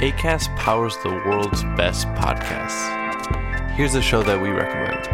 [0.00, 2.88] ACAST powers the world's best podcasts.
[3.72, 5.06] Here's a show that we recommend.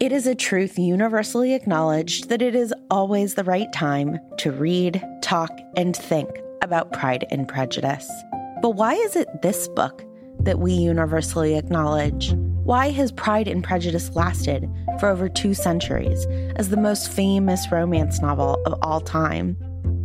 [0.00, 5.04] It is a truth universally acknowledged that it is always the right time to read,
[5.22, 6.30] talk, and think
[6.62, 8.08] about Pride and Prejudice.
[8.62, 10.04] But why is it this book
[10.38, 12.32] that we universally acknowledge?
[12.62, 14.70] Why has Pride and Prejudice lasted
[15.00, 19.56] for over two centuries as the most famous romance novel of all time?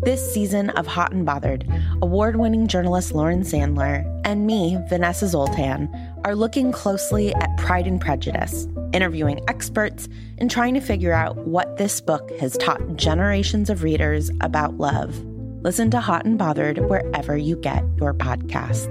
[0.02, 1.68] This season of Hot and Bothered,
[2.02, 5.90] award winning journalist Lauren Sandler and me, Vanessa Zoltan,
[6.24, 11.76] are looking closely at Pride and Prejudice, interviewing experts, and trying to figure out what
[11.76, 15.22] this book has taught generations of readers about love.
[15.64, 18.88] Listen to Hot and Bothered wherever you get your podcasts.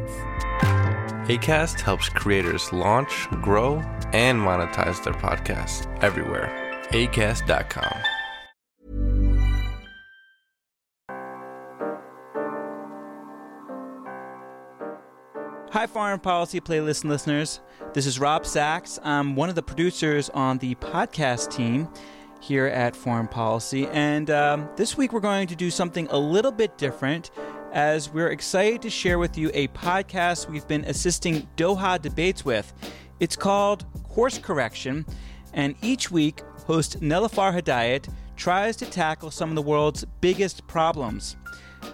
[1.27, 3.77] ACAST helps creators launch, grow,
[4.13, 6.53] and monetize their podcasts everywhere.
[6.91, 8.18] ACAST.com.
[15.71, 17.61] Hi, Foreign Policy Playlist listeners.
[17.93, 18.99] This is Rob Sachs.
[19.05, 21.91] I'm one of the producers on the podcast team
[22.41, 23.87] here at Foreign Policy.
[23.89, 27.33] And um, this week we're going to do something a little bit different
[27.71, 32.73] as we're excited to share with you a podcast we've been assisting Doha debates with.
[33.21, 35.05] It's called Course Correction.
[35.53, 41.37] And each week, host Nelufar Hedayat tries to tackle some of the world's biggest problems.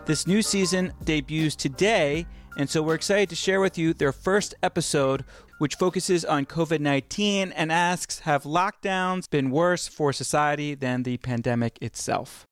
[0.06, 4.54] This new season debuts today and so we're excited to share with you their first
[4.62, 5.24] episode,
[5.58, 11.16] which focuses on COVID 19 and asks Have lockdowns been worse for society than the
[11.18, 12.46] pandemic itself?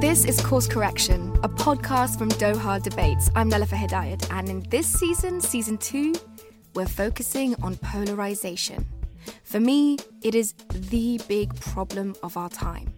[0.00, 3.30] This is Course Correction, a podcast from Doha Debates.
[3.34, 6.14] I'm Nelufar Hedayat, and in this season, season two,
[6.74, 8.86] we're focusing on polarization.
[9.42, 12.92] For me, it is the big problem of our time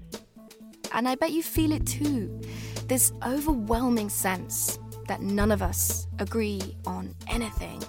[0.92, 2.41] and I bet you feel it too.
[2.86, 7.82] This overwhelming sense that none of us agree on anything.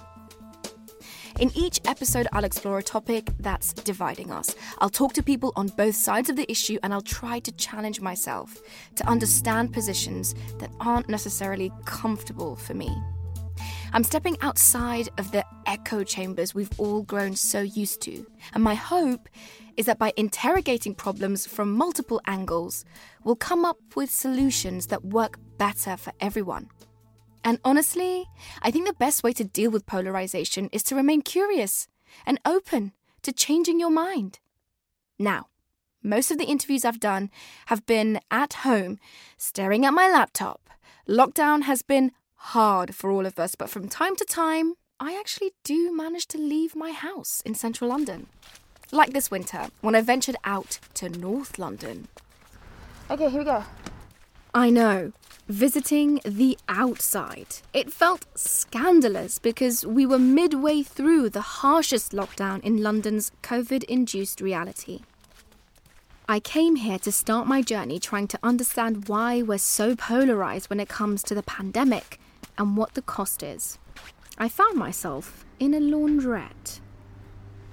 [1.38, 4.54] In each episode, I'll explore a topic that's dividing us.
[4.78, 8.00] I'll talk to people on both sides of the issue and I'll try to challenge
[8.00, 8.58] myself
[8.96, 12.94] to understand positions that aren't necessarily comfortable for me.
[13.92, 18.24] I'm stepping outside of the echo chambers we've all grown so used to,
[18.54, 19.28] and my hope
[19.76, 22.84] is that by interrogating problems from multiple angles,
[23.24, 26.68] we'll come up with solutions that work better for everyone.
[27.42, 28.26] And honestly,
[28.62, 31.88] I think the best way to deal with polarization is to remain curious
[32.24, 34.38] and open to changing your mind.
[35.18, 35.48] Now,
[36.00, 37.28] most of the interviews I've done
[37.66, 39.00] have been at home,
[39.36, 40.70] staring at my laptop.
[41.08, 45.52] Lockdown has been hard for all of us, but from time to time, I actually
[45.62, 48.26] do manage to leave my house in central London
[48.92, 52.08] like this winter when I ventured out to North London.
[53.10, 53.64] Okay, here we go.
[54.52, 55.12] I know,
[55.48, 57.58] visiting the outside.
[57.72, 64.40] It felt scandalous because we were midway through the harshest lockdown in London's COVID induced
[64.40, 65.00] reality.
[66.28, 70.80] I came here to start my journey trying to understand why we're so polarized when
[70.80, 72.20] it comes to the pandemic
[72.60, 73.78] and what the cost is.
[74.38, 76.80] I found myself in a laundrette.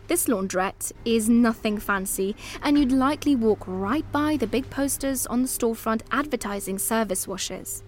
[0.08, 5.42] This laundrette is nothing fancy, and you'd likely walk right by the big posters on
[5.42, 7.84] the storefront advertising service washers.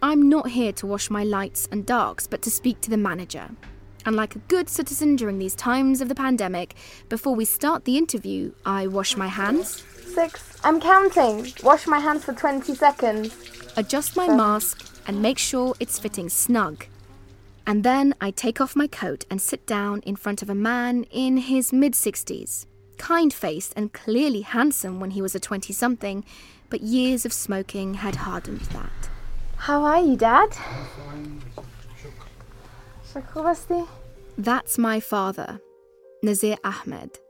[0.00, 3.50] I'm not here to wash my lights and darks, but to speak to the manager.
[4.06, 6.76] And like a good citizen during these times of the pandemic,
[7.08, 9.82] before we start the interview, I wash my hands.
[10.14, 10.56] Six.
[10.62, 11.52] I'm counting.
[11.64, 13.34] Wash my hands for 20 seconds.
[13.78, 16.86] Adjust my mask and make sure it's fitting snug.
[17.64, 21.04] And then I take off my coat and sit down in front of a man
[21.12, 26.24] in his mid 60s, kind faced and clearly handsome when he was a 20 something,
[26.70, 29.10] but years of smoking had hardened that.
[29.58, 30.56] How are you, Dad?
[34.36, 35.60] That's my father,
[36.20, 37.20] Nazir Ahmed.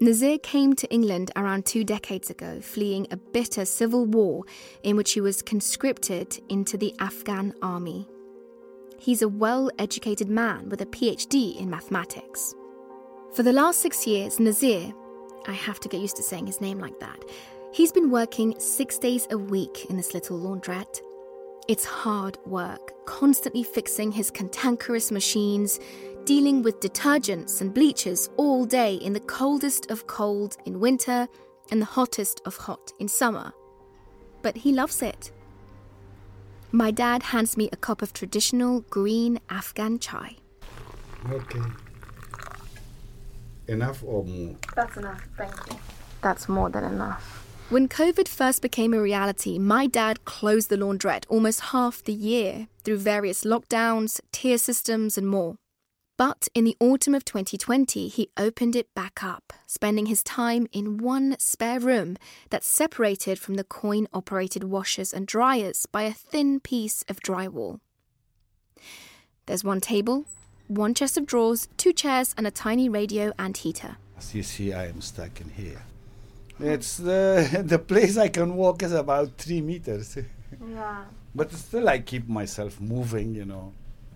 [0.00, 4.44] Nazir came to England around two decades ago, fleeing a bitter civil war
[4.82, 8.08] in which he was conscripted into the Afghan army.
[8.98, 12.54] He's a well educated man with a PhD in mathematics.
[13.34, 14.92] For the last six years, Nazir,
[15.46, 17.24] I have to get used to saying his name like that,
[17.72, 21.00] he's been working six days a week in this little laundrette.
[21.68, 25.78] It's hard work, constantly fixing his cantankerous machines,
[26.24, 31.26] dealing with detergents and bleachers all day in the coldest of cold in winter
[31.70, 33.52] and the hottest of hot in summer.
[34.42, 35.32] But he loves it.
[36.70, 40.36] My dad hands me a cup of traditional green Afghan chai.
[41.30, 41.60] Okay.
[43.68, 44.56] Enough or more?
[44.74, 45.78] That's enough, thank you.
[46.22, 47.46] That's more than enough.
[47.68, 52.68] When COVID first became a reality, my dad closed the laundrette almost half the year
[52.84, 55.56] through various lockdowns, tier systems, and more.
[56.16, 60.98] But in the autumn of 2020, he opened it back up, spending his time in
[60.98, 62.16] one spare room
[62.50, 67.80] that's separated from the coin operated washers and dryers by a thin piece of drywall.
[69.46, 70.26] There's one table,
[70.68, 73.96] one chest of drawers, two chairs, and a tiny radio and heater.
[74.18, 75.82] As you see, I am stuck in here.
[76.60, 80.16] It's the the place I can walk is about three meters,
[80.68, 81.04] Yeah.
[81.34, 83.34] but still I keep myself moving.
[83.34, 83.72] You know,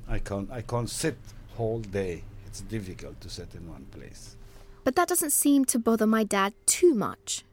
[0.08, 1.16] I can't I can't sit
[1.56, 2.22] whole day.
[2.46, 4.36] It's difficult to sit in one place.
[4.84, 7.44] But that doesn't seem to bother my dad too much.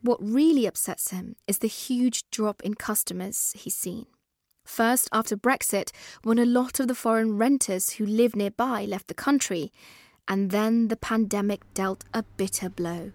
[0.00, 4.06] What really upsets him is the huge drop in customers he's seen.
[4.64, 5.90] First, after Brexit,
[6.22, 9.72] when a lot of the foreign renters who live nearby left the country,
[10.28, 13.12] and then the pandemic dealt a bitter blow.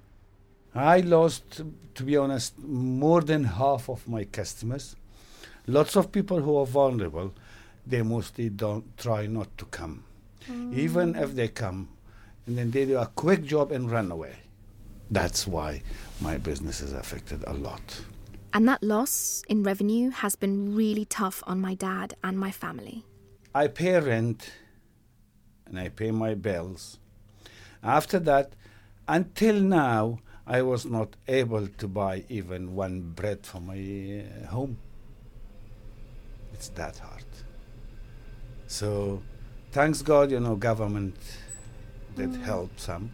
[0.76, 1.62] I lost,
[1.96, 4.96] to be honest, more than half of my customers.
[5.68, 7.34] Lots of people who are vulnerable,
[7.86, 10.04] they mostly don't try not to come.
[10.74, 11.90] Even if they come,
[12.46, 14.36] and then they do a quick job and run away.
[15.10, 15.84] That's why
[16.22, 18.02] my business is affected a lot.
[18.54, 23.04] And that loss in revenue has been really tough on my dad and my family.
[23.56, 24.52] I pay rent
[25.66, 27.00] and I pay my bills.
[27.82, 28.54] After that,
[29.08, 34.78] until now, I was not able to buy even one bread for my uh, home.
[36.54, 37.24] It's that hard.
[38.68, 39.22] So,
[39.74, 41.16] thanks God, you know, government
[42.16, 42.44] did mm.
[42.44, 43.12] help some,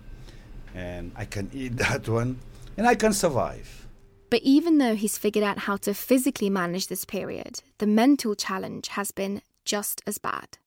[0.76, 2.40] and I can eat that one,
[2.78, 3.88] and I can survive.
[4.30, 8.90] But even though he's figured out how to physically manage this period, the mental challenge
[8.90, 10.60] has been just as bad.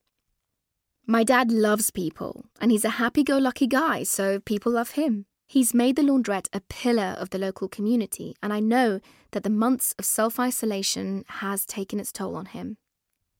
[1.06, 5.26] My dad loves people, and he's a happy go lucky guy, so people love him.
[5.46, 9.00] He's made the laundrette a pillar of the local community, and I know
[9.32, 12.78] that the months of self isolation has taken its toll on him.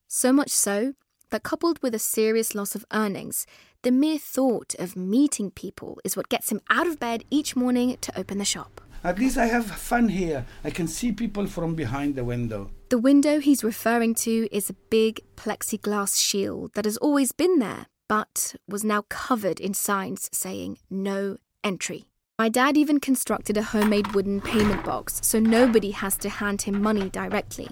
[0.07, 0.93] So much so
[1.33, 3.45] that, coupled with a serious loss of earnings,
[3.81, 7.97] the mere thought of meeting people is what gets him out of bed each morning
[8.01, 8.79] to open the shop.
[9.03, 10.45] At least I have fun here.
[10.63, 12.69] I can see people from behind the window.
[12.89, 17.87] The window he's referring to is a big plexiglass shield that has always been there,
[18.07, 22.05] but was now covered in signs saying no entry.
[22.37, 26.81] My dad even constructed a homemade wooden payment box so nobody has to hand him
[26.81, 27.69] money directly.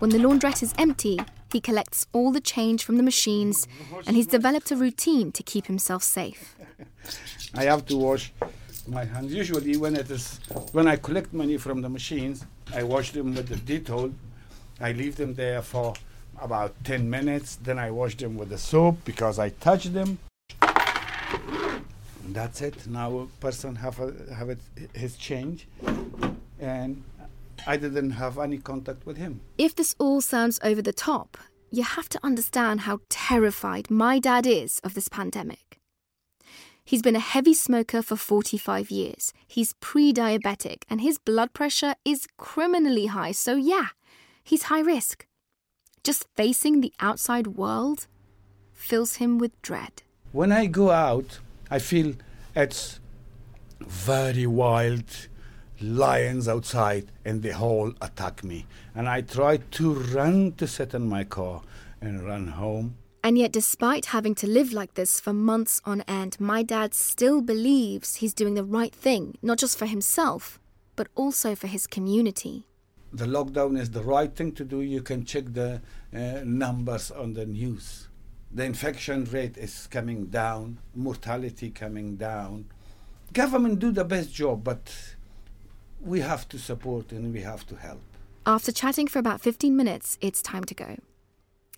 [0.00, 1.18] When the laundrette is empty,
[1.52, 3.66] he collects all the change from the machines
[4.06, 6.56] and he's developed a routine to keep himself safe.
[7.54, 8.32] I have to wash
[8.86, 9.32] my hands.
[9.32, 10.40] Usually, when it is
[10.72, 14.12] when I collect money from the machines, I wash them with the Dettol.
[14.80, 15.94] I leave them there for
[16.40, 17.56] about 10 minutes.
[17.56, 20.18] Then I wash them with the soap because I touch them.
[20.60, 22.86] And that's it.
[22.86, 24.58] Now a person have a, have it,
[24.92, 25.66] his change,
[26.60, 27.02] and
[27.66, 29.40] I didn't have any contact with him.
[29.56, 31.36] If this all sounds over the top,
[31.70, 35.80] you have to understand how terrified my dad is of this pandemic.
[36.84, 39.34] He's been a heavy smoker for 45 years.
[39.46, 43.88] He's pre diabetic and his blood pressure is criminally high, so yeah,
[44.42, 45.26] he's high risk.
[46.02, 48.06] Just facing the outside world
[48.72, 50.02] fills him with dread.
[50.32, 51.40] When I go out,
[51.70, 52.14] I feel
[52.56, 53.00] it's
[53.80, 55.27] very wild
[55.80, 58.66] lions outside and they all attack me.
[58.94, 61.62] And I try to run to sit in my car
[62.00, 62.96] and run home.
[63.24, 67.42] And yet, despite having to live like this for months on end, my dad still
[67.42, 70.60] believes he's doing the right thing, not just for himself,
[70.96, 72.64] but also for his community.
[73.12, 74.82] The lockdown is the right thing to do.
[74.82, 75.80] You can check the
[76.14, 78.08] uh, numbers on the news.
[78.52, 82.66] The infection rate is coming down, mortality coming down.
[83.32, 85.16] Government do the best job, but
[86.00, 88.02] we have to support and we have to help.
[88.46, 90.96] After chatting for about 15 minutes, it's time to go.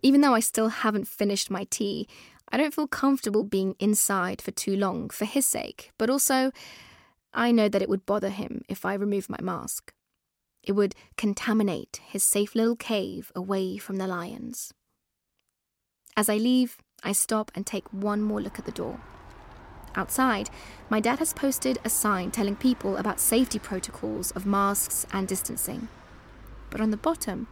[0.02, 2.06] Even though I still haven't finished my tea,
[2.52, 6.50] I don't feel comfortable being inside for too long for his sake, but also
[7.32, 9.92] I know that it would bother him if I remove my mask.
[10.62, 14.72] It would contaminate his safe little cave away from the lions.
[16.16, 19.00] As I leave, I stop and take one more look at the door.
[19.94, 20.50] Outside,
[20.88, 25.88] my dad has posted a sign telling people about safety protocols of masks and distancing.
[26.70, 27.48] But on the bottom,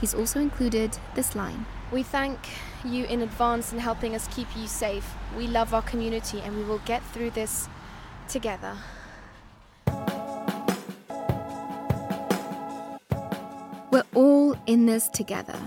[0.00, 2.38] he's also included this line We thank
[2.84, 5.14] you in advance in helping us keep you safe.
[5.36, 7.68] We love our community and we will get through this
[8.28, 8.76] together.
[13.90, 15.58] We're all in this together.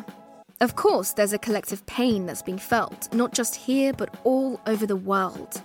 [0.60, 4.88] Of course, there's a collective pain that's being felt, not just here, but all over
[4.88, 5.62] the world.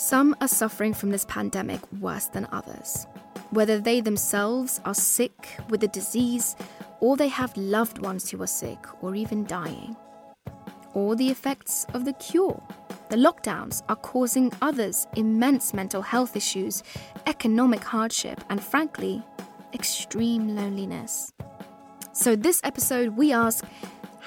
[0.00, 3.06] Some are suffering from this pandemic worse than others.
[3.50, 6.56] whether they themselves are sick with the disease
[7.00, 9.94] or they have loved ones who are sick or even dying.
[10.94, 12.62] Or the effects of the cure.
[13.10, 16.82] The lockdowns are causing others immense mental health issues,
[17.26, 19.22] economic hardship, and frankly,
[19.74, 21.30] extreme loneliness.
[22.14, 23.64] So, this episode, we ask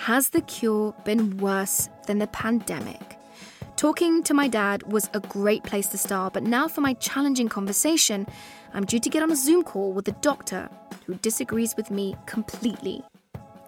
[0.05, 3.17] Has the cure been worse than the pandemic?
[3.75, 7.49] Talking to my dad was a great place to start, but now for my challenging
[7.49, 8.25] conversation,
[8.73, 10.69] I'm due to get on a Zoom call with a doctor
[11.05, 13.03] who disagrees with me completely.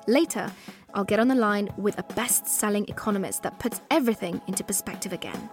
[0.07, 0.51] Later,
[0.93, 5.11] I'll get on the line with a best selling economist that puts everything into perspective
[5.11, 5.49] again.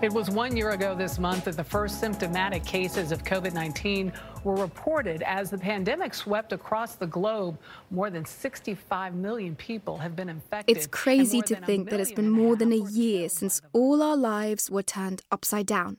[0.00, 4.12] It was one year ago this month that the first symptomatic cases of COVID 19
[4.44, 7.58] were reported as the pandemic swept across the globe.
[7.90, 10.76] More than 65 million people have been infected.
[10.76, 14.70] It's crazy to think that it's been more than a year since all our lives
[14.70, 15.96] were turned upside down.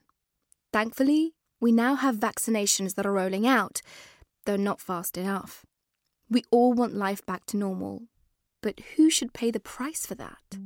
[0.72, 3.82] Thankfully, we now have vaccinations that are rolling out,
[4.46, 5.66] though not fast enough.
[6.30, 8.04] We all want life back to normal,
[8.62, 10.58] but who should pay the price for that?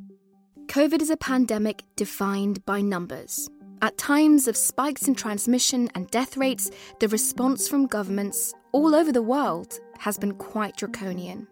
[0.74, 3.48] COVID is a pandemic defined by numbers.
[3.84, 9.12] At times of spikes in transmission and death rates, the response from governments all over
[9.12, 11.48] the world has been quite draconian.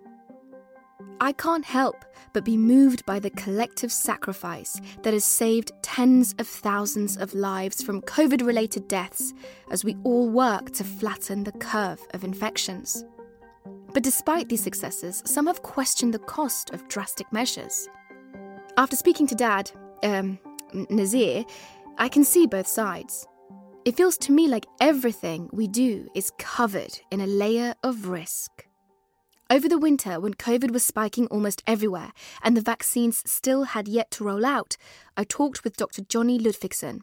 [1.19, 6.47] I can't help but be moved by the collective sacrifice that has saved tens of
[6.47, 9.35] thousands of lives from COVID related deaths
[9.69, 13.05] as we all work to flatten the curve of infections.
[13.93, 17.87] But despite these successes, some have questioned the cost of drastic measures.
[18.77, 19.69] After speaking to Dad,
[20.01, 20.39] um,
[20.89, 21.43] Nazir,
[21.97, 23.27] I can see both sides.
[23.83, 28.49] It feels to me like everything we do is covered in a layer of risk.
[29.49, 34.09] Over the winter, when COVID was spiking almost everywhere and the vaccines still had yet
[34.11, 34.77] to roll out,
[35.17, 36.03] I talked with Dr.
[36.03, 37.01] Johnny Ludvigsson.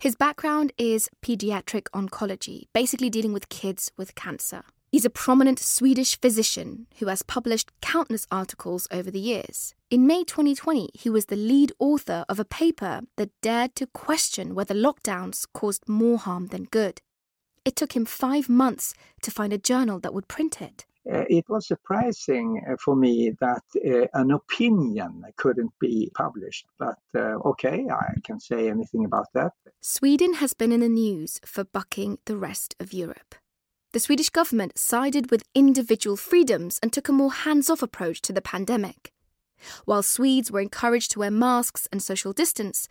[0.00, 4.64] His background is pediatric oncology, basically dealing with kids with cancer.
[4.92, 9.74] He's a prominent Swedish physician who has published countless articles over the years.
[9.90, 14.54] In May 2020, he was the lead author of a paper that dared to question
[14.54, 17.00] whether lockdowns caused more harm than good.
[17.64, 20.84] It took him five months to find a journal that would print it.
[21.10, 26.66] Uh, it was surprising uh, for me that uh, an opinion couldn't be published.
[26.78, 29.52] But uh, okay, I can say anything about that.
[29.80, 33.36] Sweden has been in the news for bucking the rest of Europe
[33.92, 38.32] the Swedish government sided with individual freedoms and took a more hands off approach to
[38.32, 39.12] the pandemic.
[39.84, 42.88] While Swedes were encouraged to wear masks and social distance,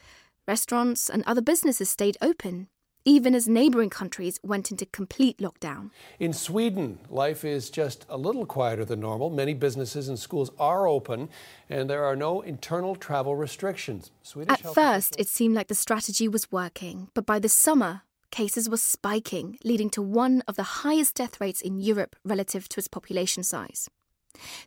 [0.47, 2.67] restaurants and other businesses stayed open,
[3.03, 5.89] even as neighbouring countries went into complete lockdown.
[6.19, 9.31] In Sweden, life is just a little quieter than normal.
[9.31, 11.29] Many businesses and schools are open,
[11.67, 14.11] and there are no internal travel restrictions.
[14.21, 18.69] Swedish At first, it seemed like the strategy was working, but by the summer, cases
[18.69, 22.87] were spiking, leading to one of the highest death rates in Europe relative to its
[22.87, 23.89] population size.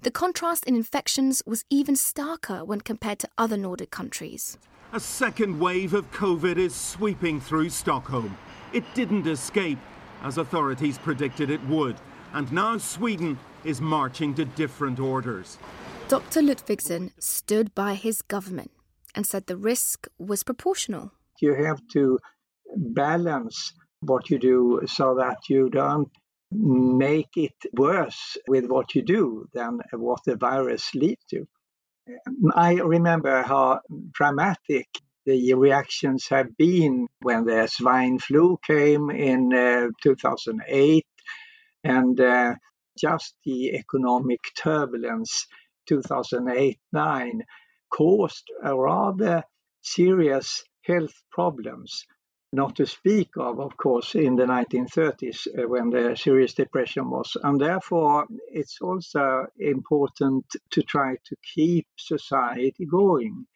[0.03, 4.59] The contrast in infections was even starker when compared to other Nordic countries.
[4.93, 8.37] A second wave of COVID is sweeping through Stockholm.
[8.73, 9.79] It didn't escape,
[10.23, 11.97] as authorities predicted it would,
[12.33, 15.59] and now Sweden is marching to different orders.
[16.09, 16.43] Dr.
[16.43, 18.71] Ludvigsson stood by his government
[19.15, 21.13] and said the risk was proportional.
[21.41, 22.19] You have to
[22.77, 26.09] balance what you do so that you don't
[26.51, 31.47] make it worse with what you do than what the virus leads to.
[32.55, 33.81] I remember how
[34.13, 34.87] dramatic
[35.27, 41.07] the reactions have been when the swine flu came in uh, 2008
[41.83, 42.55] and uh,
[42.99, 45.47] just the economic turbulence
[45.89, 47.43] 2008 9
[47.91, 49.43] caused a rather
[49.83, 52.05] serious health problems
[52.55, 57.37] not to speak of, of course, in the 1930s uh, when the serious depression was.
[57.43, 63.47] And therefore, it's also important to try to keep society going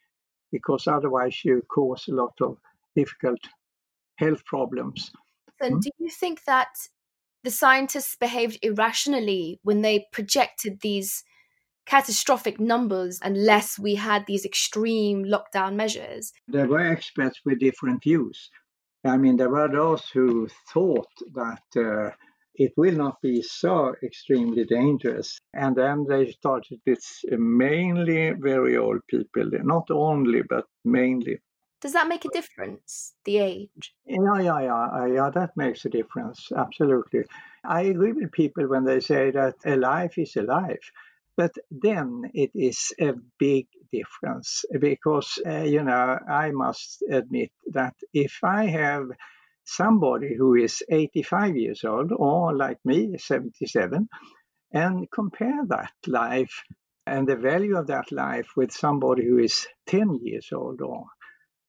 [0.51, 2.57] because otherwise you cause a lot of
[2.95, 3.39] difficult
[4.17, 5.11] health problems.
[5.61, 5.79] And hmm?
[5.79, 6.69] do you think that
[7.43, 11.23] the scientists behaved irrationally when they projected these
[11.85, 16.33] catastrophic numbers unless we had these extreme lockdown measures?
[16.47, 18.49] There were experts with different views.
[19.05, 22.11] I mean, there were those who thought that uh,
[22.55, 25.39] it will not be so extremely dangerous.
[25.53, 26.99] And then they started with
[27.31, 31.39] mainly very old people, not only, but mainly.
[31.81, 33.93] Does that make a difference, the age?
[34.05, 37.23] Yeah, yeah, yeah, yeah, that makes a difference, absolutely.
[37.63, 40.91] I agree with people when they say that a life is a life.
[41.39, 47.95] But then it is a big difference because, uh, you know, I must admit that
[48.13, 49.05] if I have
[49.63, 54.09] somebody who is 85 years old or like me, 77,
[54.73, 56.63] and compare that life
[57.07, 61.05] and the value of that life with somebody who is 10 years old or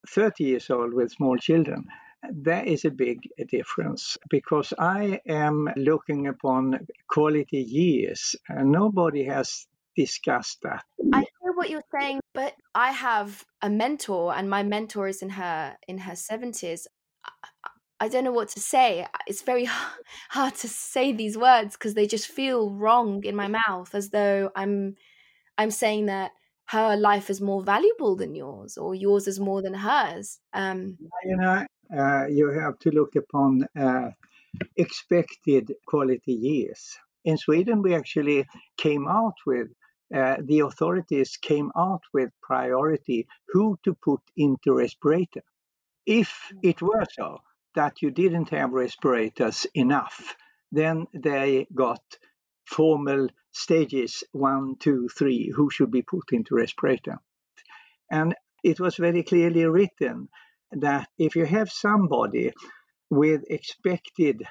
[0.09, 1.85] 30 years old with small children,
[2.29, 8.37] there is a big difference because I am looking upon quality years.
[8.49, 10.85] and nobody has discussed that.
[11.13, 15.31] I hear what you're saying, but I have a mentor, and my mentor is in
[15.31, 16.87] her in her seventies.
[18.03, 19.07] I don't know what to say.
[19.27, 19.69] It's very
[20.31, 24.51] hard to say these words because they just feel wrong in my mouth, as though
[24.55, 24.97] I'm
[25.59, 26.33] I'm saying that
[26.67, 30.39] her life is more valuable than yours, or yours is more than hers.
[30.53, 31.67] Um, you know,
[32.29, 34.11] you have to look upon uh,
[34.77, 36.97] expected quality years.
[37.25, 39.69] In Sweden, we actually came out with
[40.15, 45.43] uh, the authorities came out with priority who to put into respirator.
[46.05, 47.39] If it were so
[47.77, 50.35] that you didn't have respirators enough,
[50.73, 52.03] then they got
[52.65, 57.19] formal stages one, two, three, who should be put into respirator.
[58.11, 60.29] And it was very clearly written
[60.73, 62.53] that if you have somebody
[63.09, 64.43] with expected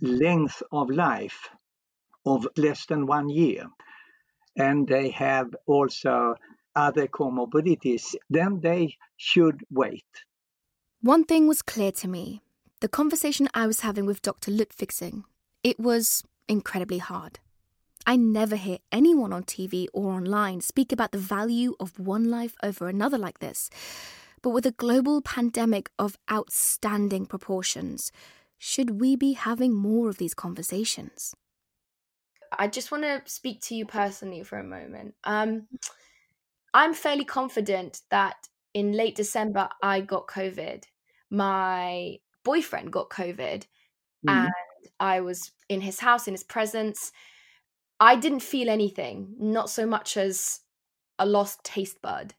[0.00, 1.48] length of life
[2.24, 3.66] of less than one year,
[4.56, 6.34] and they have also
[6.74, 10.04] other comorbidities, then they should wait.
[11.00, 12.42] One thing was clear to me
[12.80, 14.52] the conversation I was having with Dr.
[14.52, 15.24] Ludvigsson,
[15.64, 17.40] it was incredibly hard.
[18.06, 22.54] I never hear anyone on TV or online speak about the value of one life
[22.62, 23.68] over another like this.
[24.42, 28.12] But with a global pandemic of outstanding proportions,
[28.58, 31.34] should we be having more of these conversations?
[32.56, 35.14] I just want to speak to you personally for a moment.
[35.24, 35.66] Um,
[36.72, 38.36] I'm fairly confident that
[38.74, 40.84] in late December I got COVID.
[41.30, 43.66] My boyfriend got COVID,
[44.26, 44.28] mm-hmm.
[44.28, 44.52] and
[44.98, 47.12] I was in his house in his presence.
[48.00, 50.60] I didn't feel anything, not so much as
[51.18, 52.34] a lost taste bud.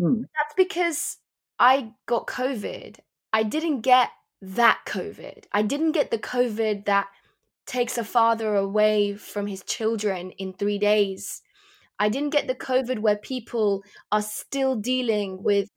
[0.00, 0.22] Mm.
[0.22, 1.18] That's because
[1.58, 2.98] I got COVID.
[3.32, 4.10] I didn't get
[4.42, 5.44] that COVID.
[5.52, 7.08] I didn't get the COVID that
[7.66, 11.42] takes a father away from his children in three days.
[11.98, 15.70] I didn't get the COVID where people are still dealing with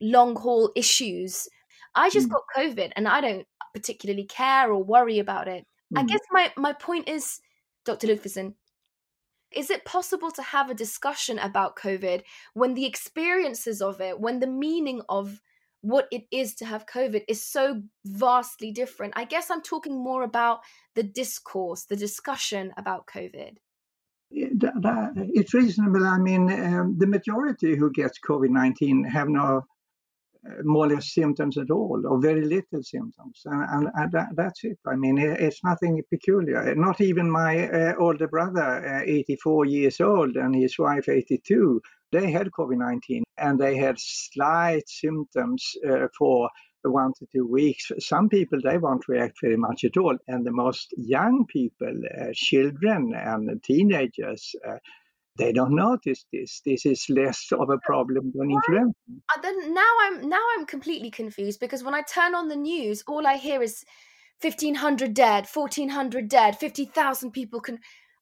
[0.00, 1.48] long haul issues.
[1.94, 2.32] I just mm.
[2.32, 5.66] got COVID and I don't particularly care or worry about it.
[5.94, 6.00] Mm.
[6.00, 7.40] I guess my, my point is,
[7.84, 8.08] Dr.
[8.08, 8.54] Ludvigsson,
[9.52, 12.22] is it possible to have a discussion about COVID
[12.54, 15.40] when the experiences of it, when the meaning of
[15.80, 19.14] what it is to have COVID is so vastly different?
[19.16, 20.60] I guess I'm talking more about
[20.94, 23.56] the discourse, the discussion about COVID.
[25.16, 26.04] It's reasonable.
[26.04, 29.62] I mean, um, the majority who gets COVID 19 have no
[30.62, 34.64] more or less symptoms at all, or very little symptoms, and, and, and that, that's
[34.64, 34.78] it.
[34.86, 36.74] I mean, it, it's nothing peculiar.
[36.74, 42.30] Not even my uh, older brother, uh, 84 years old, and his wife, 82, they
[42.30, 46.48] had COVID 19 and they had slight symptoms uh, for
[46.84, 47.90] one to two weeks.
[47.98, 50.16] Some people, they won't react very much at all.
[50.26, 54.78] And the most young people, uh, children and teenagers, uh,
[55.38, 56.60] they don't notice this.
[56.66, 58.94] This is less of a problem than influenza.
[59.40, 63.26] Then now I'm now I'm completely confused because when I turn on the news, all
[63.26, 63.84] I hear is
[64.40, 67.78] 1500 dead, 1400 dead, 50,000 people can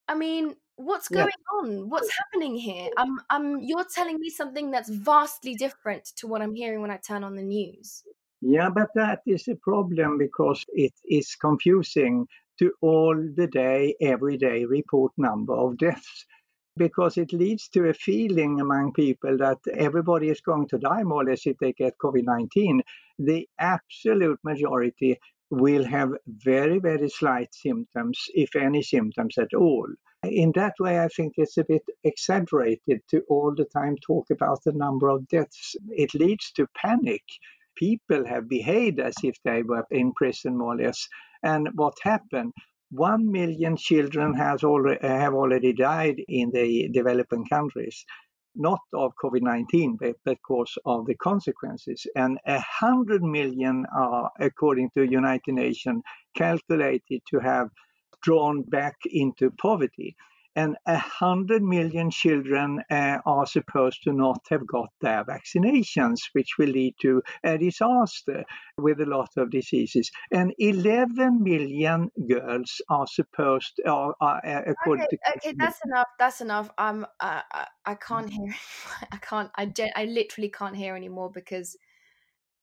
[0.07, 1.59] I mean, what's going yeah.
[1.59, 1.89] on?
[1.89, 2.89] What's happening here?
[2.97, 6.97] I'm I'm you're telling me something that's vastly different to what I'm hearing when I
[6.97, 8.03] turn on the news.
[8.41, 12.27] Yeah, but that is a problem because it is confusing
[12.59, 16.25] to all the day, every day report number of deaths
[16.77, 21.23] because it leads to a feeling among people that everybody is going to die more
[21.23, 22.81] or less if they get COVID 19.
[23.19, 29.87] The absolute majority will have very, very slight symptoms, if any symptoms at all.
[30.23, 34.63] In that way, I think it's a bit exaggerated to all the time talk about
[34.63, 35.75] the number of deaths.
[35.89, 37.23] It leads to panic.
[37.75, 41.07] People have behaved as if they were in prison, more or less.
[41.43, 42.53] And what happened?
[42.89, 48.05] One million children has already, have already died in the developing countries,
[48.55, 52.05] not of COVID 19, but because of the consequences.
[52.15, 56.01] And a hundred million are, according to United Nations,
[56.35, 57.69] calculated to have
[58.21, 60.15] drawn back into poverty.
[60.57, 66.57] And a hundred million children uh, are supposed to not have got their vaccinations, which
[66.57, 68.43] will lead to a disaster
[68.79, 70.09] with a lot of diseases.
[70.31, 75.49] And 11 million girls are supposed, are, are uh, according okay, to.
[75.49, 76.07] Okay, that's enough.
[76.17, 76.71] That's enough.
[76.79, 78.55] Um, I, I, can't hear.
[79.11, 79.51] I can't.
[79.55, 81.77] I, I literally can't hear anymore because.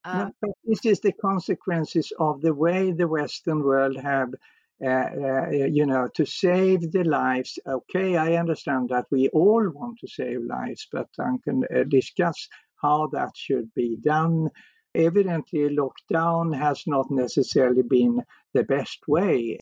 [0.05, 4.35] Um, no, but this is the consequences of the way the Western world have
[4.83, 7.59] uh, uh, you know, to save the lives.
[7.67, 12.49] Okay, I understand that we all want to save lives, but I can uh, discuss
[12.83, 14.51] how that should be done.
[14.95, 19.59] Evidently, lockdown has not necessarily been the best way.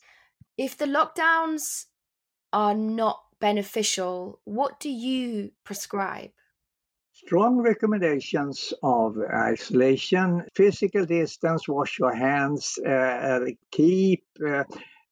[0.56, 1.86] If the lockdowns
[2.52, 6.30] are not beneficial, what do you prescribe?
[7.14, 14.64] strong recommendations of isolation, physical distance, wash your hands, uh, keep uh,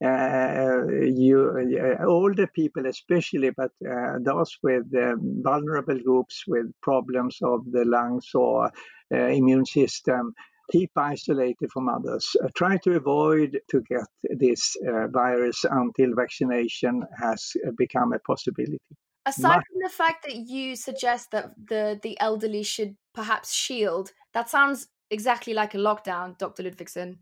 [0.02, 7.38] uh, you, uh, older people especially, but uh, those with um, vulnerable groups with problems
[7.42, 8.70] of the lungs or
[9.10, 10.32] immune system,
[10.70, 12.34] keep isolated from others.
[12.42, 14.06] Uh, try to avoid to get
[14.38, 18.78] this uh, virus until vaccination has become a possibility.
[19.26, 24.48] Aside from the fact that you suggest that the the elderly should perhaps shield, that
[24.48, 26.62] sounds exactly like a lockdown, Dr.
[26.62, 27.18] Ludvigsson.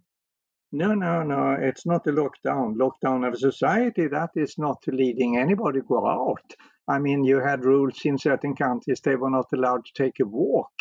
[0.72, 1.52] No, no, no.
[1.52, 2.76] It's not a lockdown.
[2.76, 6.54] Lockdown of society, that is not leading anybody go out.
[6.86, 10.26] I mean, you had rules in certain countries, they were not allowed to take a
[10.26, 10.72] walk.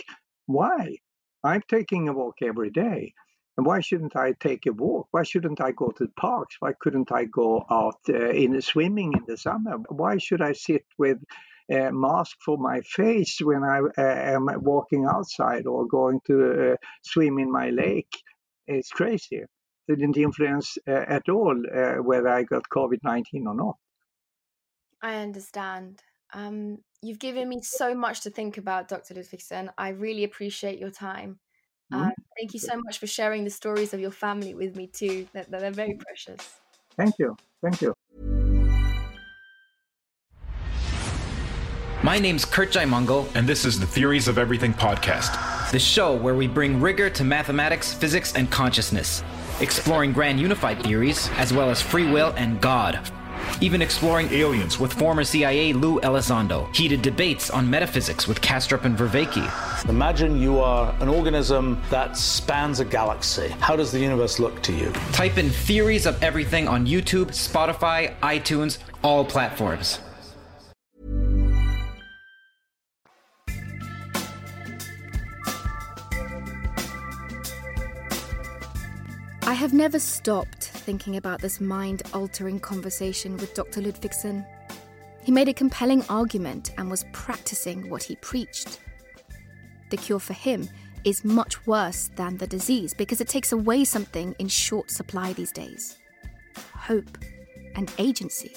[0.46, 0.98] Why?
[1.44, 3.14] I'm taking a walk every day.
[3.56, 5.08] And why shouldn't I take a walk?
[5.12, 6.58] Why shouldn't I go to the parks?
[6.60, 9.78] Why couldn't I go out uh, in swimming in the summer?
[9.88, 11.18] Why should I sit with
[11.72, 14.02] a mask for my face when I uh,
[14.36, 18.12] am walking outside or going to uh, swim in my lake?
[18.68, 19.46] It's crazy
[19.96, 23.78] didn't influence uh, at all uh, whether I got COVID 19 or not.
[25.02, 26.02] I understand.
[26.34, 29.14] Um, you've given me so much to think about, Dr.
[29.14, 29.70] Ludvigsson.
[29.78, 31.40] I really appreciate your time.
[31.92, 32.10] Uh, mm-hmm.
[32.38, 35.28] thank you so much for sharing the stories of your family with me, too.
[35.34, 36.60] That, they're very precious.
[36.98, 37.38] Thank you.
[37.62, 37.94] Thank you.
[42.04, 46.36] My name's Kurt Jaimungal, and this is the Theories of Everything podcast, the show where
[46.36, 49.24] we bring rigor to mathematics, physics, and consciousness
[49.62, 53.00] exploring grand unified theories, as well as free will and God.
[53.62, 56.74] Even exploring aliens with former CIA Lou Elizondo.
[56.76, 59.90] Heated debates on metaphysics with Kastrup and Vervaeke.
[59.90, 63.48] Imagine you are an organism that spans a galaxy.
[63.60, 64.92] How does the universe look to you?
[65.12, 70.00] Type in Theories of Everything on YouTube, Spotify, iTunes, all platforms.
[79.48, 83.80] I have never stopped thinking about this mind altering conversation with Dr.
[83.80, 84.46] Ludvigsson.
[85.24, 88.82] He made a compelling argument and was practicing what he preached.
[89.90, 90.68] The cure for him
[91.06, 95.54] is much worse than the disease because it takes away something in short supply these
[95.54, 95.96] days
[96.74, 97.18] hope
[97.76, 98.54] and agency.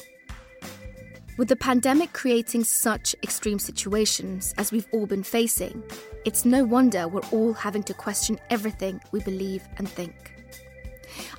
[1.38, 5.84] With the pandemic creating such extreme situations as we've all been facing,
[6.24, 10.39] it's no wonder we're all having to question everything we believe and think.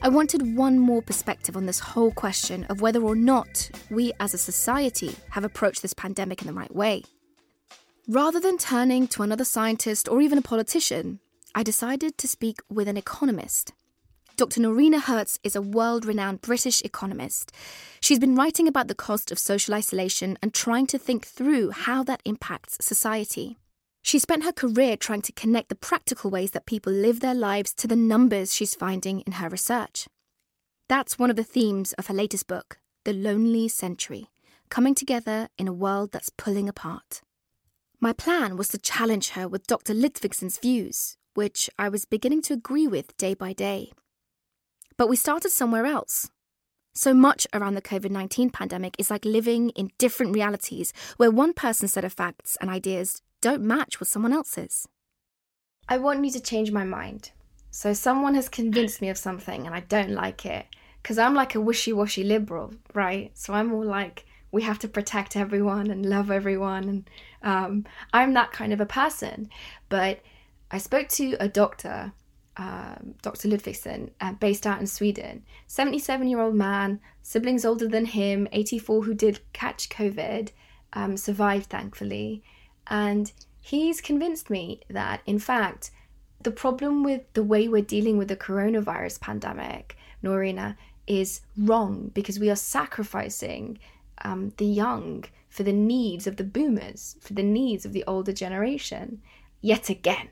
[0.02, 4.34] I wanted one more perspective on this whole question of whether or not we as
[4.34, 7.04] a society have approached this pandemic in the right way.
[8.08, 11.20] Rather than turning to another scientist or even a politician,
[11.54, 13.74] I decided to speak with an economist.
[14.38, 14.62] Dr.
[14.62, 17.52] Noreena Hertz is a world renowned British economist.
[18.00, 22.04] She's been writing about the cost of social isolation and trying to think through how
[22.06, 23.58] that impacts society.
[24.02, 27.74] She spent her career trying to connect the practical ways that people live their lives
[27.76, 30.08] to the numbers she's finding in her research.
[30.90, 34.28] That's one of the themes of her latest book, The Lonely Century
[34.70, 37.22] Coming Together in a World That's Pulling Apart.
[38.00, 39.94] My plan was to challenge her with Dr.
[39.94, 43.92] Ludvigsson's views, which I was beginning to agree with day by day.
[44.98, 46.32] But we started somewhere else.
[46.94, 51.54] So much around the COVID 19 pandemic is like living in different realities where one
[51.54, 54.88] person's set of facts and ideas don't match with someone else's.
[55.90, 57.32] I want you to change my mind.
[57.72, 60.66] So someone has convinced me of something and I don't like it.
[61.02, 63.32] Because I'm like a wishy washy liberal, right?
[63.34, 66.84] So I'm all like, we have to protect everyone and love everyone.
[66.84, 67.10] And
[67.42, 69.50] um, I'm that kind of a person.
[69.90, 70.20] But
[70.70, 72.14] I spoke to a doctor,
[72.58, 73.48] um, Dr.
[73.48, 75.44] Ludvigsson, uh, based out in Sweden.
[75.68, 80.52] 77 year old man, siblings older than him, 84 who did catch COVID,
[80.94, 82.44] um, survived thankfully.
[82.88, 85.92] And he's convinced me that, in fact,
[86.42, 90.76] the problem with the way we're dealing with the coronavirus pandemic, Noreena,
[91.08, 93.78] is wrong because we are sacrificing
[94.24, 98.32] um, the young, for the needs of the boomers, for the needs of the older
[98.32, 99.22] generation,
[99.62, 100.30] yet again.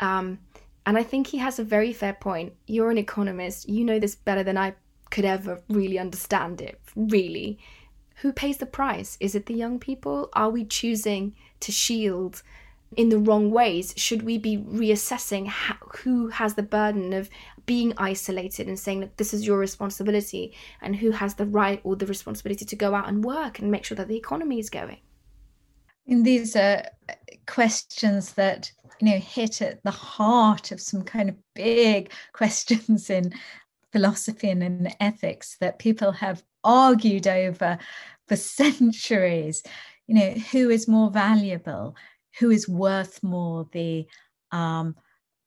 [0.00, 0.38] Um,
[0.86, 2.54] and I think he has a very fair point.
[2.66, 4.74] You're an economist, you know this better than I
[5.10, 7.58] could ever really understand it, really.
[8.16, 9.16] Who pays the price?
[9.20, 10.28] Is it the young people?
[10.32, 12.42] Are we choosing to shield
[12.96, 13.94] in the wrong ways?
[13.96, 17.30] Should we be reassessing how, who has the burden of
[17.66, 21.96] being isolated and saying that this is your responsibility and who has the right or
[21.96, 24.98] the responsibility to go out and work and make sure that the economy is going?
[26.08, 27.12] And these are uh,
[27.46, 28.70] questions that
[29.00, 33.32] you know hit at the heart of some kind of big questions in
[33.92, 37.78] philosophy and in ethics that people have argued over
[38.26, 39.62] for centuries
[40.10, 41.94] you know who is more valuable
[42.40, 44.04] who is worth more the
[44.50, 44.96] um,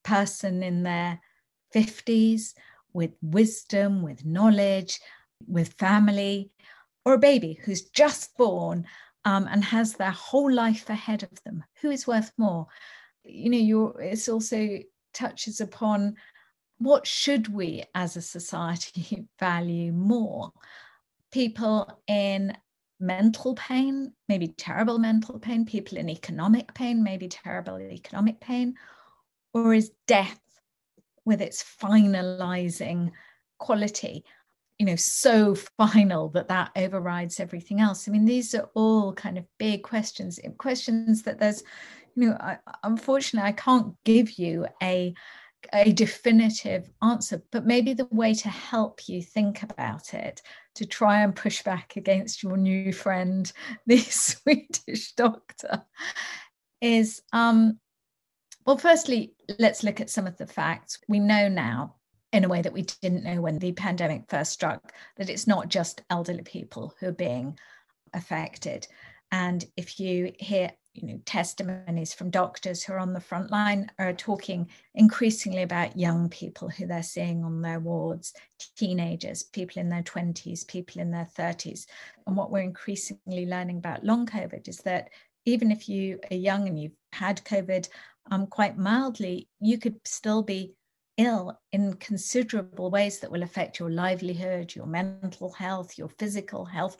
[0.05, 1.19] person in their
[1.75, 2.53] 50s
[2.93, 5.01] with wisdom with knowledge
[5.47, 6.49] with family
[7.03, 8.85] or a baby who's just born
[9.25, 11.65] um, and has their whole life ahead of them.
[11.81, 12.67] Who is worth more?
[13.25, 14.79] You know you it also
[15.13, 16.15] touches upon
[16.77, 20.53] what should we as a society value more?
[21.31, 22.55] People in
[23.03, 28.75] mental pain maybe terrible mental pain people in economic pain maybe terrible economic pain
[29.53, 30.39] or is death
[31.25, 33.11] with its finalizing
[33.57, 34.23] quality
[34.79, 38.07] you know so final that that overrides everything else?
[38.07, 41.63] I mean these are all kind of big questions questions that there's
[42.15, 45.13] you know I, unfortunately i can't give you a
[45.71, 50.41] a definitive answer but maybe the way to help you think about it
[50.75, 53.51] to try and push back against your new friend
[53.87, 55.83] the swedish doctor
[56.81, 57.79] is um
[58.65, 60.99] well firstly let's look at some of the facts.
[61.07, 61.95] We know now
[62.31, 65.69] in a way that we didn't know when the pandemic first struck that it's not
[65.69, 67.57] just elderly people who are being
[68.13, 68.87] affected.
[69.31, 73.89] And if you hear you know testimonies from doctors who are on the front line
[73.97, 78.33] are talking increasingly about young people who they're seeing on their wards
[78.77, 81.87] teenagers people in their 20s people in their 30s
[82.27, 85.09] and what we're increasingly learning about long covid is that
[85.45, 87.87] even if you are young and you've had covid
[88.31, 90.73] um, quite mildly you could still be
[91.17, 96.97] ill in considerable ways that will affect your livelihood your mental health your physical health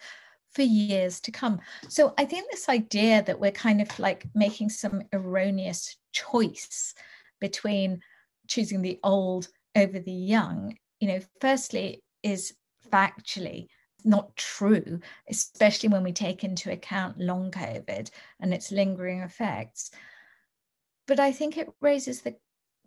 [0.54, 1.60] for years to come.
[1.90, 6.94] So I think this idea that we're kind of like making some erroneous choice
[7.40, 8.02] between
[8.48, 12.54] choosing the old over the young, you know, firstly is
[12.92, 13.68] factually
[14.06, 19.92] not true, especially when we take into account long COVID and its lingering effects.
[21.08, 22.36] But I think it raises the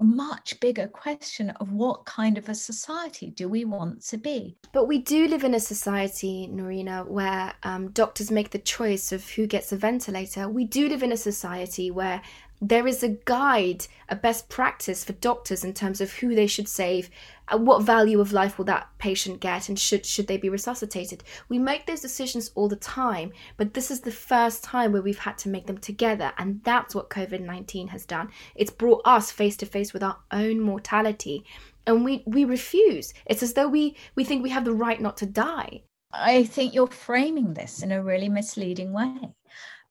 [0.05, 4.57] much bigger question of what kind of a society do we want to be.
[4.73, 9.29] But we do live in a society, Noreena, where um, doctors make the choice of
[9.31, 10.49] who gets a ventilator.
[10.49, 12.21] We do live in a society where
[12.61, 16.69] there is a guide, a best practice for doctors in terms of who they should
[16.69, 17.11] save,
[17.49, 21.23] uh, what value of life will that patient get, and should should they be resuscitated.
[21.49, 25.19] We make those decisions all the time, but this is the first time where we've
[25.19, 28.31] had to make them together, and that's what COVID nineteen has done.
[28.55, 31.45] It's brought us face to face with our own mortality,
[31.87, 33.13] and we we refuse.
[33.27, 35.83] It's as though we we think we have the right not to die.
[36.13, 39.35] I think you're framing this in a really misleading way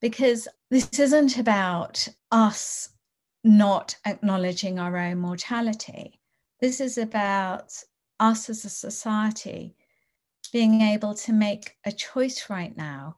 [0.02, 2.90] because this isn't about us
[3.46, 6.20] not acknowledging our own mortality.
[6.60, 7.72] This is about
[8.20, 9.78] us as a society
[10.52, 13.16] being able to make a choice right now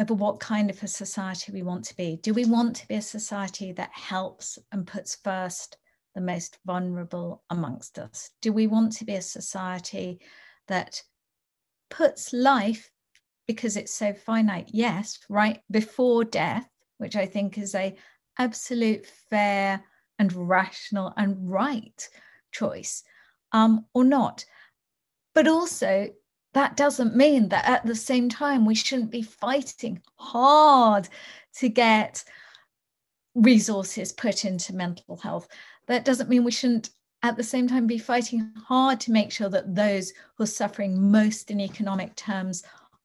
[0.00, 2.18] over what kind of a society we want to be.
[2.24, 5.76] Do we want to be a society that helps and puts first
[6.16, 8.30] the most vulnerable amongst us?
[8.42, 10.18] Do we want to be a society
[10.66, 11.00] that
[11.88, 12.90] puts life
[13.46, 17.94] because it's so finite yes right before death which i think is a
[18.38, 19.82] absolute fair
[20.18, 22.08] and rational and right
[22.52, 23.02] choice
[23.52, 24.44] um, or not
[25.34, 26.08] but also
[26.54, 31.08] that doesn't mean that at the same time we shouldn't be fighting hard
[31.54, 32.24] to get
[33.34, 35.48] resources put into mental health
[35.86, 36.90] that doesn't mean we shouldn't
[37.22, 41.10] at the same time be fighting hard to make sure that those who are suffering
[41.10, 42.62] most in economic terms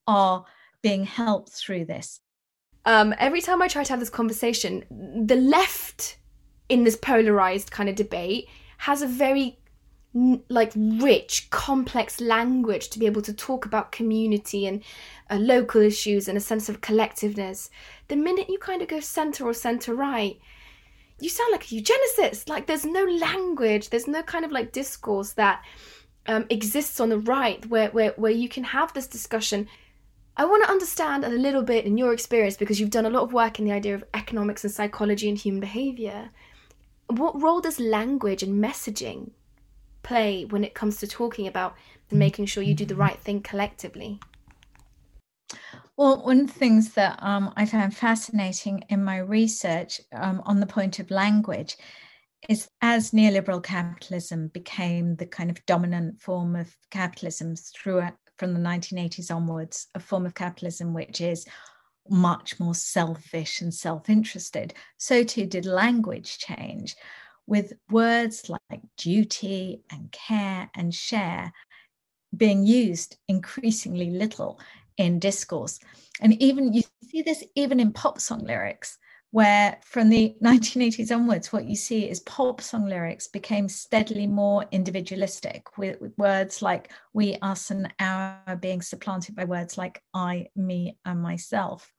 [0.08, 0.46] are
[0.82, 2.20] being helped through this?
[2.86, 6.18] Um, every time I try to have this conversation, the left
[6.70, 8.48] in this polarized kind of debate
[8.80, 9.58] has a very
[10.50, 14.84] like rich complex language to be able to talk about community and
[15.30, 17.70] uh, local issues and a sense of collectiveness.
[18.10, 20.38] The minute you kind of go center or center right
[21.22, 22.50] you sound like a eugenicist.
[22.50, 25.64] Like there's no language there's no kind of like discourse that
[26.28, 29.68] um, exists on the right where, where where you can have this discussion
[30.42, 33.22] I want to understand a little bit in your experience because you've done a lot
[33.22, 36.32] of work in the idea of economics and psychology and human behavior.
[37.06, 39.34] What role does language and messaging
[40.02, 41.76] play when it comes to talking about
[42.10, 44.20] and making sure you do the right thing collectively?
[45.96, 50.60] Well, one of the things that um, I found fascinating in my research um, on
[50.60, 51.78] the point of language
[52.50, 58.60] is as neoliberal capitalism became the kind of dominant form of capitalism throughout from the
[58.60, 61.46] 1980s onwards, a form of capitalism which is
[62.10, 66.96] much more selfish and self interested, so too did language change,
[67.46, 71.54] with words like duty and care and share
[72.36, 74.60] being used increasingly little
[74.98, 75.80] in discourse.
[76.20, 78.98] And even you see this even in pop song lyrics,
[79.32, 84.66] where from the 1980s onwards, what you see is pop song lyrics became steadily more
[84.72, 90.48] individualistic, with, with, words like we, us, and our being supplanted by words like I,
[90.56, 91.92] me, and myself.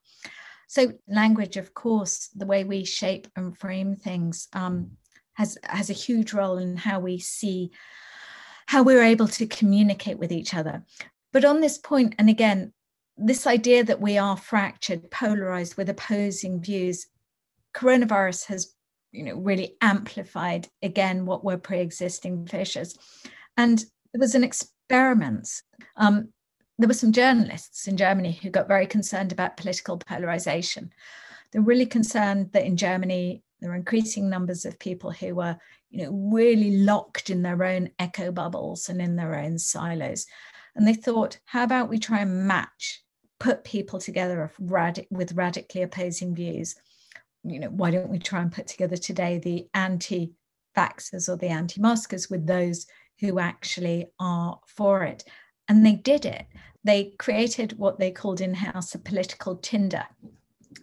[0.68, 4.92] So, language, of course, the way we shape and frame things um,
[5.34, 7.72] has, has a huge role in how we see
[8.66, 10.84] how we're able to communicate with each other.
[11.32, 12.72] But on this point, and again,
[13.16, 17.06] this idea that we are fractured, polarized with opposing views,
[17.74, 18.74] coronavirus has
[19.12, 22.96] you know really amplified again what were pre-existing fissures.
[23.56, 23.78] And
[24.12, 25.48] there was an experiment.
[25.96, 26.28] Um,
[26.78, 30.90] there were some journalists in Germany who got very concerned about political polarization.
[31.52, 35.56] They're really concerned that in Germany there were increasing numbers of people who were
[35.90, 40.26] you know really locked in their own echo bubbles and in their own silos
[40.74, 43.02] and they thought, how about we try and match,
[43.38, 44.50] put people together
[45.10, 46.74] with radically opposing views?
[47.44, 50.32] You know, why don't we try and put together today the anti
[50.76, 52.86] vaxxers or the anti maskers with those
[53.20, 55.24] who actually are for it?
[55.68, 56.46] And they did it.
[56.84, 60.04] They created what they called in house a political Tinder.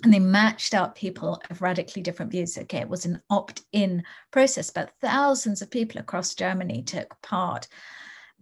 [0.04, 2.58] And they matched up people of radically different views.
[2.58, 7.68] Okay, it was an opt in process, but thousands of people across Germany took part.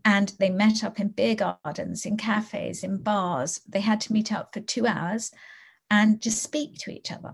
[0.05, 3.61] And they met up in beer gardens, in cafes, in bars.
[3.67, 5.31] They had to meet up for two hours
[5.89, 7.33] and just speak to each other.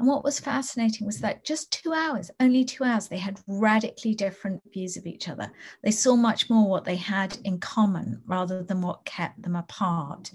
[0.00, 4.14] And what was fascinating was that just two hours, only two hours, they had radically
[4.14, 5.52] different views of each other.
[5.84, 10.30] They saw much more what they had in common rather than what kept them apart.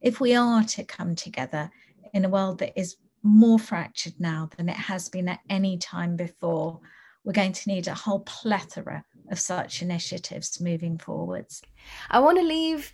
[0.00, 1.70] If we are to come together
[2.12, 6.16] in a world that is more fractured now than it has been at any time
[6.16, 6.80] before,
[7.22, 11.62] we're going to need a whole plethora of such initiatives moving forwards.
[12.10, 12.92] I want to leave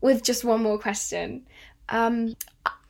[0.00, 1.46] with just one more question.
[1.90, 2.34] Um,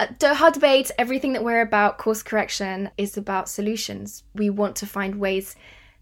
[0.07, 4.25] Doha Debate, everything that we're about, course correction, is about solutions.
[4.35, 5.57] We want to find ways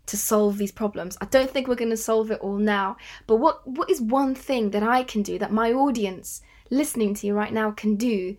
[0.06, 1.16] to solve these problems.
[1.20, 4.34] I don't think we're going to solve it all now, but what what is one
[4.34, 8.36] thing that I can do that my audience listening to you right now can do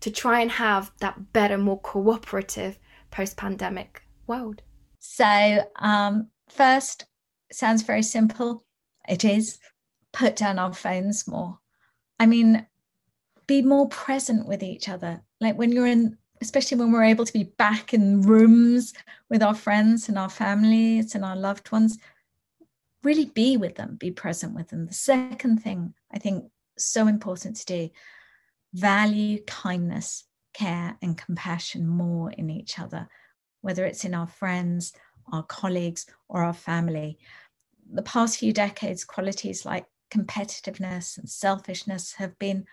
[0.00, 2.78] to try and have that better, more cooperative
[3.10, 4.62] post-pandemic world?
[4.98, 7.06] So, um, first,
[7.50, 8.64] sounds very simple.
[9.08, 9.58] It is.
[10.12, 11.58] Put down our phones more.
[12.20, 12.66] I mean,
[13.46, 15.22] be more present with each other.
[15.40, 18.92] Like when you're in, especially when we're able to be back in rooms
[19.28, 21.98] with our friends and our families and our loved ones,
[23.02, 24.86] really be with them, be present with them.
[24.86, 26.44] The second thing I think
[26.78, 27.90] so important to do
[28.74, 30.24] value kindness,
[30.54, 33.08] care, and compassion more in each other,
[33.60, 34.92] whether it's in our friends,
[35.32, 37.18] our colleagues, or our family
[37.92, 42.64] the past few decades, qualities like competitiveness and selfishness have been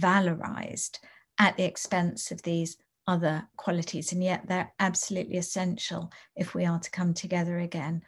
[0.00, 0.98] valorized
[1.38, 2.76] at the expense of these
[3.06, 8.02] other qualities, and yet they're absolutely essential if we are to come together again.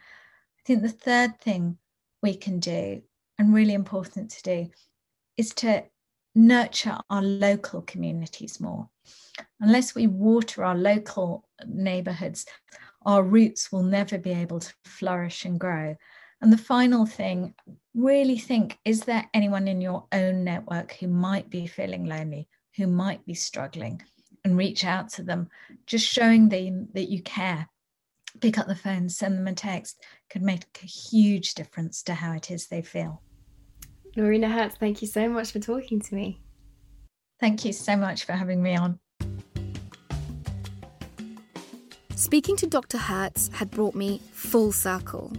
[0.59, 1.77] I think the third thing
[2.21, 3.01] we can do,
[3.37, 4.69] and really important to do,
[5.37, 5.83] is to
[6.33, 8.89] nurture our local communities more.
[9.59, 12.45] Unless we water our local neighborhoods,
[13.05, 15.95] our roots will never be able to flourish and grow.
[16.41, 17.53] And the final thing,
[17.93, 22.87] really think is there anyone in your own network who might be feeling lonely, who
[22.87, 24.01] might be struggling,
[24.43, 25.49] and reach out to them,
[25.85, 27.67] just showing them that you care.
[28.41, 32.33] Pick up the phone, send them a text could make a huge difference to how
[32.33, 33.21] it is they feel.
[34.17, 36.41] Noreena Hertz, thank you so much for talking to me.
[37.39, 38.99] Thank you so much for having me on.
[42.15, 42.97] Speaking to Dr.
[42.97, 45.33] Hertz had brought me full circle.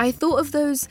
[0.00, 0.88] I thought of those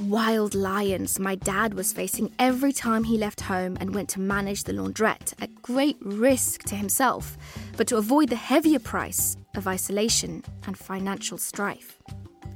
[0.00, 4.64] wild lions my dad was facing every time he left home and went to manage
[4.64, 7.36] the laundrette at great risk to himself,
[7.76, 11.98] but to avoid the heavier price of isolation and financial strife.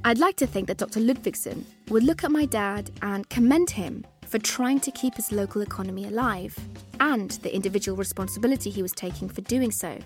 [0.03, 0.99] I'd like to think that Dr.
[0.99, 5.61] Ludvigsson would look at my dad and commend him for trying to keep his local
[5.61, 6.57] economy alive
[6.99, 9.99] and the individual responsibility he was taking for doing so.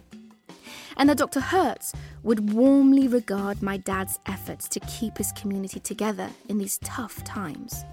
[0.98, 1.40] And that Dr.
[1.40, 1.94] Hertz
[2.24, 7.86] would warmly regard my dad's efforts to keep his community together in these tough times.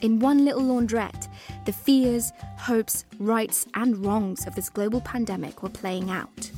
[0.00, 1.28] In one little laundrette,
[1.66, 6.50] the fears, hopes, rights, and wrongs of this global pandemic were playing out.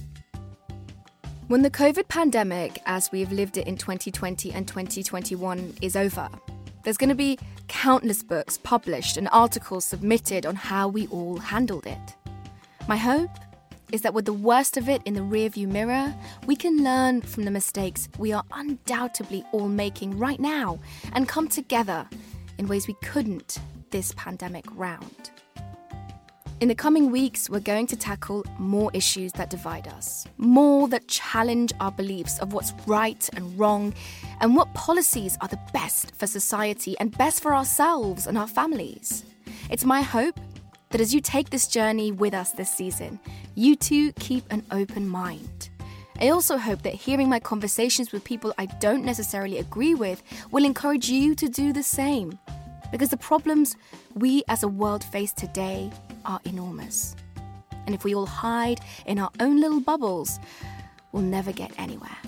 [1.49, 6.29] When the COVID pandemic, as we've lived it in 2020 and 2021, is over,
[6.85, 11.87] there's going to be countless books published and articles submitted on how we all handled
[11.87, 12.17] it.
[12.87, 13.31] My hope
[13.93, 16.15] is that with the worst of it in the rearview mirror,
[16.47, 20.81] we can learn from the mistakes we are undoubtedly all making right now
[21.13, 22.09] and come together
[22.59, 23.59] in ways we couldn't
[23.91, 25.31] this pandemic round.
[26.61, 31.09] In the coming weeks, we're going to tackle more issues that divide us, more that
[31.09, 33.93] challenge our beliefs of what's right and wrong,
[34.41, 39.25] and what policies are the best for society and best for ourselves and our families.
[39.71, 40.39] It's my hope
[40.93, 43.19] that as you take this journey with us this season,
[43.55, 45.71] you too keep an open mind.
[46.21, 50.65] I also hope that hearing my conversations with people I don't necessarily agree with will
[50.65, 52.39] encourage you to do the same.
[52.93, 53.75] Because the problems
[54.15, 55.91] we as a world face today
[56.27, 57.17] are enormous.
[57.87, 60.39] And if we all hide in our own little bubbles,
[61.11, 62.19] we'll never get anywhere.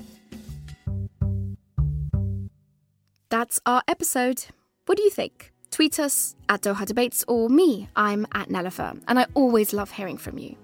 [3.29, 4.47] That's our episode.
[4.87, 5.54] What do you think?
[5.75, 7.89] Tweet us at Doha Debates or me.
[7.97, 10.55] I'm at Nelufar, and I always love hearing from you.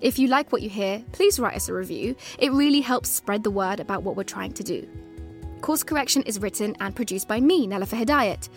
[0.00, 2.14] If you like what you hear, please write us a review.
[2.38, 4.88] It really helps spread the word about what we're trying to do.
[5.62, 8.50] Course Correction is written and produced by me, Nelufar Hedayat.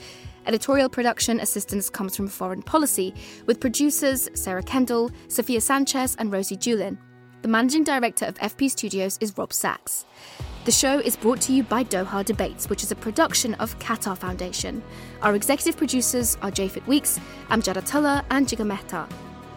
[0.45, 3.11] Editorial production assistance comes from Foreign Policy,
[3.47, 6.99] with producers Sarah Kendall, Sophia Sanchez, and Rosie Julin.
[7.41, 10.05] The managing director of FP Studios is Rob Sachs.
[10.65, 14.17] The show is brought to you by Doha Debates, which is a production of Qatar
[14.17, 14.81] Foundation.
[15.21, 19.07] Our executive producers are Japhet Weeks, Amjad Atallah, and Jigar Mehta.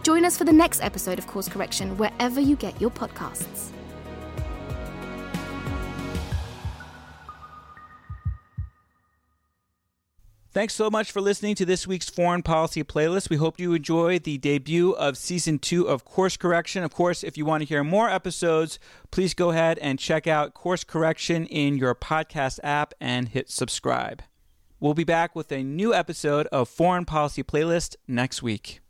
[0.03, 3.71] Join us for the next episode of Course Correction wherever you get your podcasts.
[10.51, 13.29] Thanks so much for listening to this week's Foreign Policy Playlist.
[13.29, 16.83] We hope you enjoy the debut of season two of Course Correction.
[16.83, 18.79] Of course, if you want to hear more episodes,
[19.11, 24.23] please go ahead and check out Course Correction in your podcast app and hit subscribe.
[24.81, 28.81] We'll be back with a new episode of Foreign Policy Playlist next week.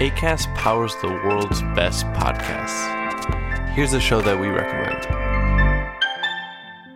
[0.00, 2.88] ACAST powers the world's best podcasts.
[3.74, 5.06] Here's a show that we recommend.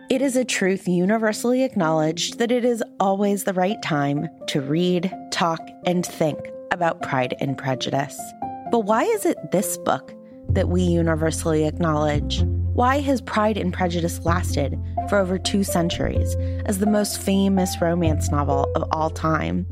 [0.09, 5.13] It is a truth universally acknowledged that it is always the right time to read,
[5.29, 6.39] talk, and think
[6.71, 8.19] about Pride and Prejudice.
[8.71, 10.11] But why is it this book
[10.49, 12.41] that we universally acknowledge?
[12.73, 14.79] Why has Pride and Prejudice lasted
[15.09, 16.35] for over two centuries
[16.65, 19.67] as the most famous romance novel of all time?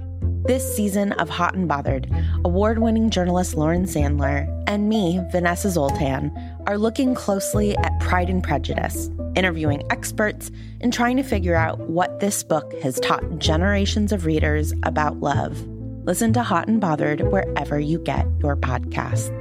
[0.45, 2.11] This season of Hot and Bothered,
[2.43, 6.37] award winning journalist Lauren Sandler and me, Vanessa Zoltan,
[6.67, 12.19] are looking closely at Pride and Prejudice, interviewing experts, and trying to figure out what
[12.19, 15.65] this book has taught generations of readers about love.
[16.03, 19.31] Listen to Hot and Bothered wherever you get your podcasts.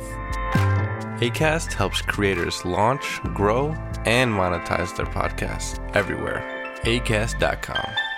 [1.19, 3.71] ACAST helps creators launch, grow,
[4.05, 6.45] and monetize their podcasts everywhere.
[6.85, 8.12] ACAST.com.